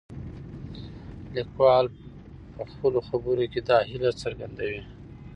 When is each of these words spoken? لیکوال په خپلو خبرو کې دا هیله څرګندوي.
لیکوال 1.35 1.85
په 2.55 2.63
خپلو 2.71 2.99
خبرو 3.09 3.45
کې 3.51 3.61
دا 3.69 3.77
هیله 3.89 4.11
څرګندوي. 4.21 4.81